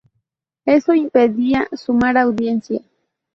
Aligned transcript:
Eso 0.65 0.95
impedía 0.95 1.67
sumar 1.75 2.17
audiencia. 2.17 2.81